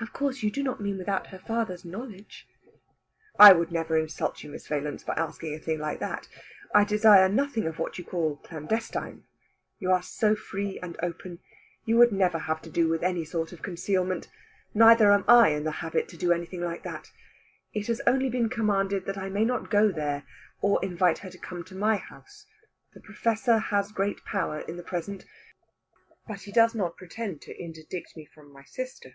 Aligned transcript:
"Of 0.00 0.12
course 0.12 0.44
you 0.44 0.50
do 0.52 0.62
not 0.62 0.80
mean 0.80 0.96
without 0.96 1.26
her 1.28 1.40
father's 1.40 1.84
knowledge." 1.84 2.46
"I 3.36 3.52
would 3.52 3.72
never 3.72 3.96
insult 3.98 4.44
you, 4.44 4.50
Miss 4.50 4.68
Valence, 4.68 5.02
by 5.02 5.14
asking 5.16 5.56
a 5.56 5.58
thing 5.58 5.80
like 5.80 5.98
that. 5.98 6.28
I 6.72 6.84
desire 6.84 7.28
nothing 7.28 7.66
of 7.66 7.80
what 7.80 7.98
you 7.98 8.04
call 8.04 8.36
clandestine. 8.36 9.24
You 9.80 9.90
are 9.90 10.04
so 10.04 10.36
free 10.36 10.78
and 10.80 10.96
open, 11.02 11.40
you 11.84 11.96
would 11.96 12.12
never 12.12 12.38
have 12.38 12.62
to 12.62 12.70
do 12.70 12.86
with 12.86 13.02
any 13.02 13.24
sort 13.24 13.52
of 13.52 13.60
concealment. 13.64 14.28
Neither 14.72 15.10
am 15.10 15.24
I 15.26 15.48
in 15.48 15.64
the 15.64 15.72
habit 15.82 16.06
to 16.10 16.16
do 16.16 16.30
anything 16.30 16.60
like 16.60 16.84
that. 16.84 17.10
It 17.72 17.88
has 17.88 18.00
only 18.06 18.30
been 18.30 18.48
commanded 18.48 19.04
that 19.06 19.18
I 19.18 19.28
may 19.28 19.44
not 19.44 19.68
go 19.68 19.90
there, 19.90 20.22
or 20.60 20.78
invite 20.80 21.18
her 21.18 21.30
to 21.30 21.38
come 21.38 21.64
to 21.64 21.74
my 21.74 21.96
house. 21.96 22.46
The 22.94 23.00
Professor 23.00 23.58
has 23.58 23.90
great 23.90 24.24
power 24.24 24.60
in 24.60 24.76
the 24.76 24.84
present, 24.84 25.24
but 26.28 26.42
he 26.42 26.52
does 26.52 26.72
not 26.72 26.96
pretend 26.96 27.42
to 27.42 27.58
interdict 27.60 28.16
me 28.16 28.24
from 28.24 28.52
my 28.52 28.62
sister." 28.62 29.14